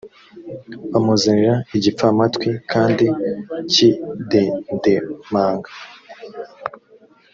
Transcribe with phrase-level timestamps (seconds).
[0.91, 3.05] bamuzanira igipfamatwi kandi
[3.71, 5.69] kidedemanga